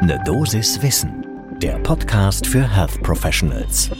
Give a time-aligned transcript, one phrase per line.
[0.00, 1.26] Ne Dosis Wissen,
[1.60, 3.90] der Podcast für Health Professionals.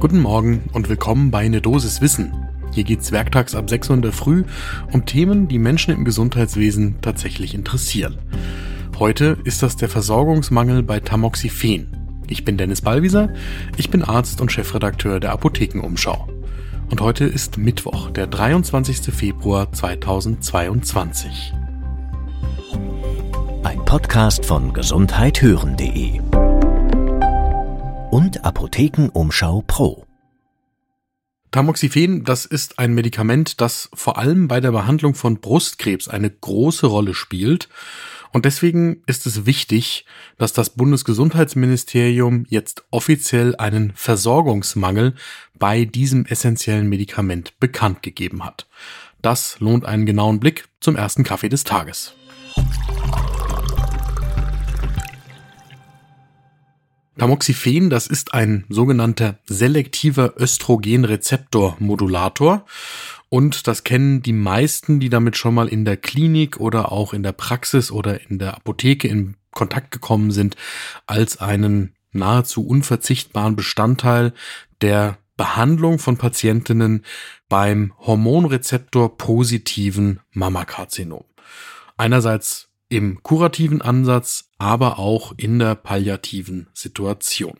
[0.00, 2.32] Guten Morgen und willkommen bei Ne Dosis Wissen.
[2.72, 4.44] Hier geht's werktags ab 6 Uhr in der Früh
[4.90, 8.18] um Themen, die Menschen im Gesundheitswesen tatsächlich interessieren.
[8.98, 12.22] Heute ist das der Versorgungsmangel bei Tamoxifen.
[12.26, 13.34] Ich bin Dennis Ballwieser,
[13.76, 16.26] ich bin Arzt und Chefredakteur der Apothekenumschau.
[16.90, 19.14] Und heute ist Mittwoch, der 23.
[19.14, 21.52] Februar 2022.
[23.64, 26.20] Ein Podcast von gesundheithören.de
[28.10, 30.04] und Apothekenumschau Pro.
[31.50, 36.86] Tamoxifen, das ist ein Medikament, das vor allem bei der Behandlung von Brustkrebs eine große
[36.86, 37.70] Rolle spielt
[38.32, 40.04] und deswegen ist es wichtig,
[40.36, 45.14] dass das Bundesgesundheitsministerium jetzt offiziell einen Versorgungsmangel
[45.58, 48.66] bei diesem essentiellen Medikament bekannt gegeben hat.
[49.22, 52.14] Das lohnt einen genauen Blick zum ersten Kaffee des Tages.
[57.18, 62.64] Tamoxifen, das ist ein sogenannter selektiver Östrogenrezeptormodulator
[63.28, 67.22] und das kennen die meisten, die damit schon mal in der Klinik oder auch in
[67.22, 70.56] der Praxis oder in der Apotheke in Kontakt gekommen sind,
[71.06, 74.32] als einen nahezu unverzichtbaren Bestandteil
[74.80, 77.04] der Behandlung von Patientinnen
[77.48, 81.24] beim Hormonrezeptor positiven Mammakarzinom.
[81.96, 87.58] Einerseits im kurativen Ansatz, aber auch in der palliativen Situation.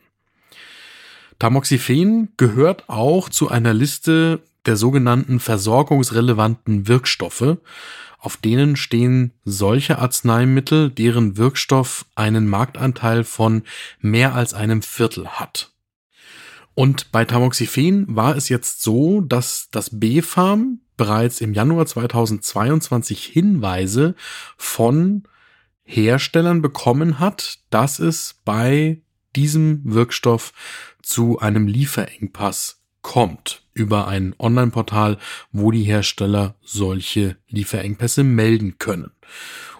[1.37, 7.57] Tamoxifen gehört auch zu einer Liste der sogenannten versorgungsrelevanten Wirkstoffe,
[8.17, 13.61] auf denen stehen solche Arzneimittel, deren Wirkstoff einen Marktanteil von
[13.99, 15.73] mehr als einem Viertel hat.
[16.73, 24.15] Und bei Tamoxifen war es jetzt so, dass das BfArM bereits im Januar 2022 Hinweise
[24.57, 25.27] von
[25.85, 29.01] Herstellern bekommen hat, dass es bei
[29.35, 30.51] diesem Wirkstoff
[31.01, 35.19] zu einem Lieferengpass kommt über ein Online-Portal,
[35.51, 39.11] wo die Hersteller solche Lieferengpässe melden können.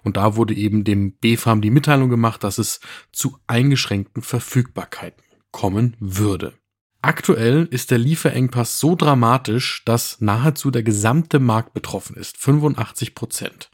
[0.04, 5.96] Und da wurde eben dem BfArM die Mitteilung gemacht, dass es zu eingeschränkten Verfügbarkeiten kommen
[6.00, 6.54] würde.
[7.02, 13.72] Aktuell ist der Lieferengpass so dramatisch, dass nahezu der gesamte Markt betroffen ist, 85 Prozent.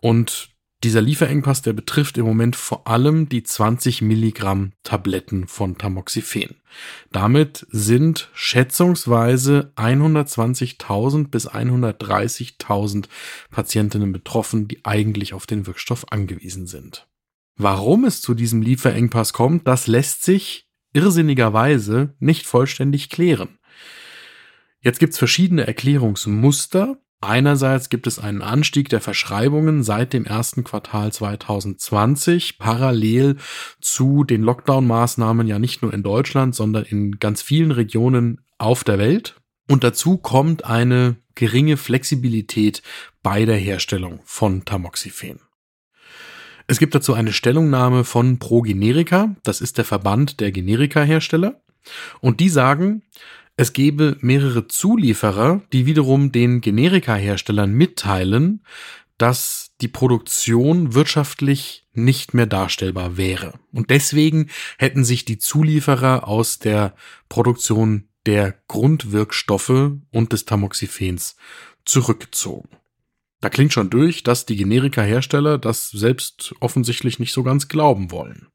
[0.00, 0.51] Und
[0.84, 6.56] dieser Lieferengpass, der betrifft im Moment vor allem die 20 Milligramm Tabletten von Tamoxifen.
[7.10, 13.06] Damit sind schätzungsweise 120.000 bis 130.000
[13.50, 17.06] Patientinnen betroffen, die eigentlich auf den Wirkstoff angewiesen sind.
[17.56, 23.58] Warum es zu diesem Lieferengpass kommt, das lässt sich irrsinnigerweise nicht vollständig klären.
[24.80, 26.98] Jetzt gibt's verschiedene Erklärungsmuster.
[27.24, 33.36] Einerseits gibt es einen Anstieg der Verschreibungen seit dem ersten Quartal 2020, parallel
[33.80, 38.98] zu den Lockdown-Maßnahmen ja nicht nur in Deutschland, sondern in ganz vielen Regionen auf der
[38.98, 39.36] Welt.
[39.70, 42.82] Und dazu kommt eine geringe Flexibilität
[43.22, 45.38] bei der Herstellung von Tamoxifen.
[46.66, 51.62] Es gibt dazu eine Stellungnahme von ProGenerica, das ist der Verband der Generika-Hersteller,
[52.20, 53.02] und die sagen,
[53.56, 58.64] es gebe mehrere Zulieferer, die wiederum den Generika-Herstellern mitteilen,
[59.18, 63.52] dass die Produktion wirtschaftlich nicht mehr darstellbar wäre.
[63.72, 64.48] Und deswegen
[64.78, 66.94] hätten sich die Zulieferer aus der
[67.28, 71.36] Produktion der Grundwirkstoffe und des Tamoxifens
[71.84, 72.68] zurückgezogen.
[73.40, 78.46] Da klingt schon durch, dass die Generika-Hersteller das selbst offensichtlich nicht so ganz glauben wollen.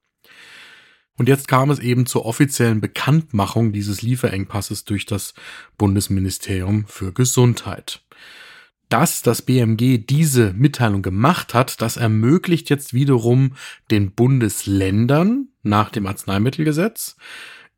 [1.17, 5.33] Und jetzt kam es eben zur offiziellen Bekanntmachung dieses Lieferengpasses durch das
[5.77, 8.03] Bundesministerium für Gesundheit.
[8.89, 13.53] Dass das BMG diese Mitteilung gemacht hat, das ermöglicht jetzt wiederum
[13.91, 17.17] den Bundesländern nach dem Arzneimittelgesetz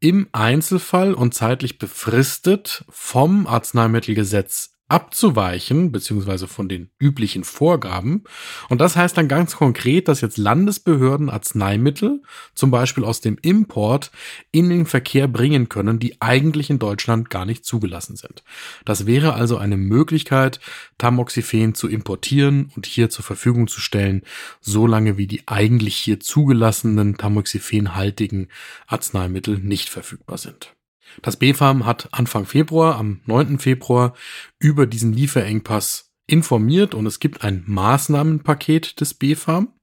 [0.01, 8.23] im Einzelfall und zeitlich befristet vom Arzneimittelgesetz abzuweichen, beziehungsweise von den üblichen Vorgaben.
[8.67, 12.21] Und das heißt dann ganz konkret, dass jetzt Landesbehörden Arzneimittel,
[12.55, 14.11] zum Beispiel aus dem Import,
[14.51, 18.43] in den Verkehr bringen können, die eigentlich in Deutschland gar nicht zugelassen sind.
[18.83, 20.59] Das wäre also eine Möglichkeit,
[20.97, 24.23] Tamoxifen zu importieren und hier zur Verfügung zu stellen,
[24.59, 28.47] solange wie die eigentlich hier zugelassenen tamoxifenhaltigen
[28.87, 30.73] Arzneimittel nicht verfügbar sind.
[31.21, 33.59] Das BfArM hat Anfang Februar, am 9.
[33.59, 34.13] Februar,
[34.59, 39.73] über diesen Lieferengpass informiert und es gibt ein Maßnahmenpaket des BfArM.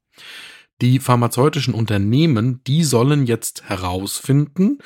[0.81, 4.79] Die pharmazeutischen Unternehmen, die sollen jetzt herausfinden,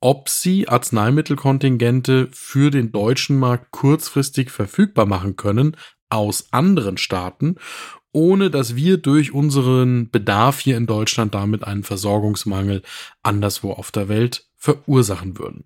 [0.00, 5.76] ob sie Arzneimittelkontingente für den deutschen Markt kurzfristig verfügbar machen können
[6.08, 7.56] aus anderen Staaten
[8.16, 12.80] ohne dass wir durch unseren Bedarf hier in Deutschland damit einen Versorgungsmangel
[13.22, 15.64] anderswo auf der Welt verursachen würden.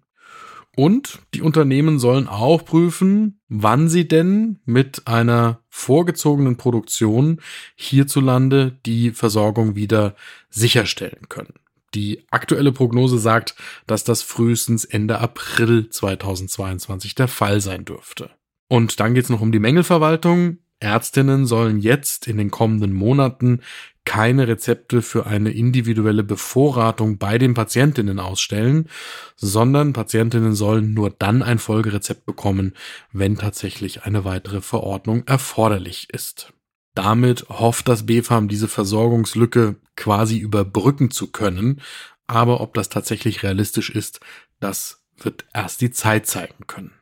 [0.81, 7.43] Und die Unternehmen sollen auch prüfen, wann sie denn mit einer vorgezogenen Produktion
[7.75, 10.15] hierzulande die Versorgung wieder
[10.49, 11.53] sicherstellen können.
[11.93, 13.57] Die aktuelle Prognose sagt,
[13.87, 18.31] dass das frühestens Ende April 2022 der Fall sein dürfte.
[18.67, 20.60] Und dann geht es noch um die Mängelverwaltung.
[20.81, 23.61] Ärztinnen sollen jetzt in den kommenden Monaten
[24.05, 28.89] keine Rezepte für eine individuelle Bevorratung bei den Patientinnen ausstellen,
[29.37, 32.75] sondern Patientinnen sollen nur dann ein Folgerezept bekommen,
[33.13, 36.53] wenn tatsächlich eine weitere Verordnung erforderlich ist.
[36.95, 41.81] Damit hofft das BfArM diese Versorgungslücke quasi überbrücken zu können,
[42.27, 44.21] aber ob das tatsächlich realistisch ist,
[44.61, 47.00] das wird erst die Zeit zeigen können.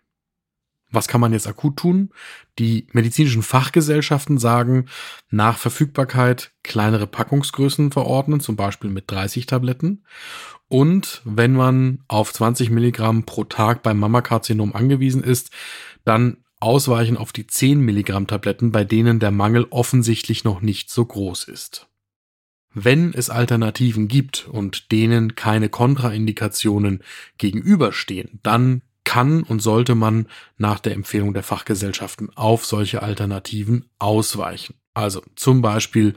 [0.90, 2.11] Was kann man jetzt akut tun?
[2.58, 4.87] Die medizinischen Fachgesellschaften sagen,
[5.31, 10.05] nach Verfügbarkeit kleinere Packungsgrößen verordnen, zum Beispiel mit 30 Tabletten.
[10.69, 15.50] Und wenn man auf 20 Milligramm pro Tag beim Mammakarzinom angewiesen ist,
[16.05, 21.05] dann ausweichen auf die 10 Milligramm Tabletten, bei denen der Mangel offensichtlich noch nicht so
[21.05, 21.87] groß ist.
[22.75, 27.02] Wenn es Alternativen gibt und denen keine Kontraindikationen
[27.38, 30.26] gegenüberstehen, dann kann und sollte man
[30.58, 34.75] nach der Empfehlung der Fachgesellschaften auf solche Alternativen ausweichen.
[34.93, 36.14] Also zum Beispiel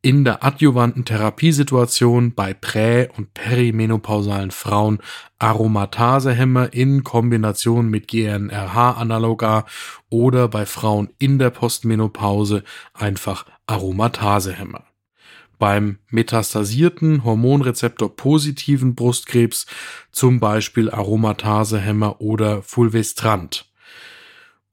[0.00, 4.98] in der adjuvanten Therapiesituation bei prä- und perimenopausalen Frauen
[5.38, 9.64] Aromatasehemmer in Kombination mit GNRH-Analoga
[10.10, 14.82] oder bei Frauen in der Postmenopause einfach Aromatasehemmer
[15.58, 19.66] beim metastasierten Hormonrezeptor positiven Brustkrebs,
[20.10, 23.70] zum Beispiel Aromatasehemmer oder Fulvestrant.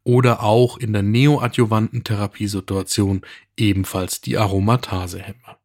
[0.04, 3.22] Oder auch in der neoadjuvanten Therapiesituation
[3.56, 5.59] ebenfalls die Aromatasehemmer.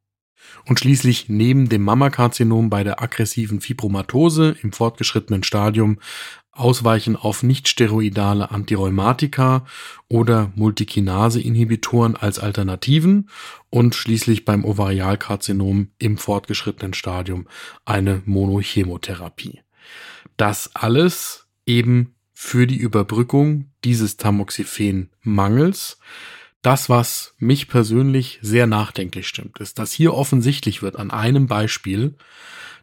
[0.67, 5.99] Und schließlich neben dem Mammakarzinom bei der aggressiven Fibromatose im fortgeschrittenen Stadium
[6.55, 9.67] Ausweichen auf nicht-steroidale Antirheumatika
[10.09, 13.29] oder Multikinase-Inhibitoren als Alternativen
[13.71, 17.49] und schließlich beim Ovarialkarzinom im fortgeschrittenen Stadium
[17.85, 19.63] eine Monochemotherapie.
[20.37, 25.99] Das alles eben für die Überbrückung dieses Tamoxifen-Mangels.
[26.65, 32.17] Das, was mich persönlich sehr nachdenklich stimmt, ist, dass hier offensichtlich wird an einem Beispiel,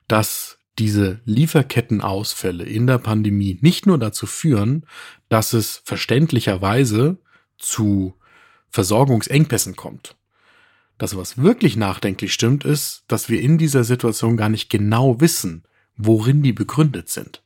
[0.07, 4.85] dass diese Lieferkettenausfälle in der Pandemie nicht nur dazu führen,
[5.29, 7.17] dass es verständlicherweise
[7.57, 8.13] zu
[8.69, 10.15] Versorgungsengpässen kommt.
[10.99, 15.63] Das, was wirklich nachdenklich stimmt, ist, dass wir in dieser Situation gar nicht genau wissen,
[15.97, 17.41] worin die begründet sind.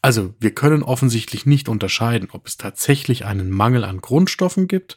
[0.00, 4.96] Also wir können offensichtlich nicht unterscheiden, ob es tatsächlich einen Mangel an Grundstoffen gibt,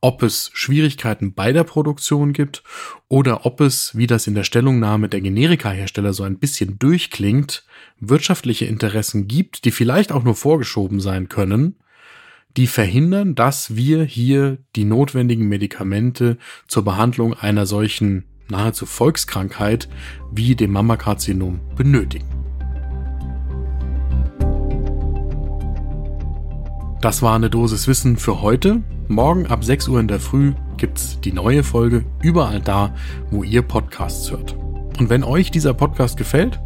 [0.00, 2.62] ob es Schwierigkeiten bei der Produktion gibt
[3.08, 7.64] oder ob es, wie das in der Stellungnahme der Generikahersteller so ein bisschen durchklingt,
[8.00, 11.76] wirtschaftliche Interessen gibt, die vielleicht auch nur vorgeschoben sein können,
[12.56, 19.90] die verhindern, dass wir hier die notwendigen Medikamente zur Behandlung einer solchen nahezu Volkskrankheit
[20.32, 22.37] wie dem Mammakarzinom benötigen.
[27.00, 28.82] Das war eine Dosis Wissen für heute.
[29.06, 32.92] Morgen ab 6 Uhr in der Früh gibt's die neue Folge überall da,
[33.30, 34.56] wo ihr Podcasts hört.
[34.98, 36.58] Und wenn euch dieser Podcast gefällt,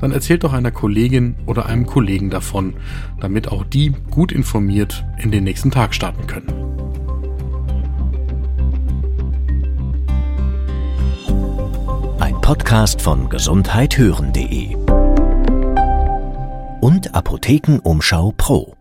[0.00, 2.74] dann erzählt doch einer Kollegin oder einem Kollegen davon,
[3.20, 6.52] damit auch die gut informiert in den nächsten Tag starten können.
[12.18, 14.74] Ein Podcast von gesundheithören.de
[16.80, 18.75] und Apothekenumschau Pro.